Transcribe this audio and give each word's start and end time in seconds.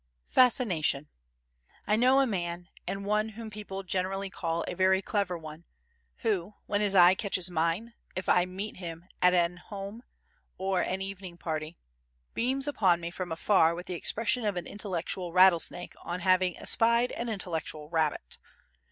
Fascination 0.25 1.09
I 1.85 1.95
know 1.95 2.21
a 2.21 2.25
man, 2.25 2.69
and 2.87 3.05
one 3.05 3.29
whom 3.29 3.51
people 3.51 3.83
generally 3.83 4.31
call 4.31 4.65
a 4.67 4.73
very 4.73 4.99
clever 4.99 5.37
one, 5.37 5.63
who, 6.23 6.55
when 6.65 6.81
his 6.81 6.95
eye 6.95 7.13
catches 7.13 7.51
mine, 7.51 7.93
if 8.15 8.27
I 8.27 8.45
meet 8.45 8.77
him 8.77 9.05
at 9.21 9.35
an 9.35 9.57
at 9.59 9.63
home 9.65 10.01
or 10.57 10.81
an 10.81 11.03
evening 11.03 11.37
party, 11.37 11.77
beams 12.33 12.67
upon 12.67 12.99
me 12.99 13.11
from 13.11 13.31
afar 13.31 13.75
with 13.75 13.85
the 13.85 13.93
expression 13.93 14.43
of 14.43 14.57
an 14.57 14.65
intellectual 14.65 15.33
rattlesnake 15.33 15.93
on 16.01 16.21
having 16.21 16.57
espied 16.57 17.11
an 17.11 17.29
intellectual 17.29 17.87
rabbit. 17.87 18.39